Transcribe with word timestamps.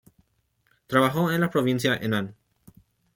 Trabajó 0.87 1.29
en 1.31 1.41
la 1.41 1.51
provincia 1.51 1.95
Henan. 1.95 2.35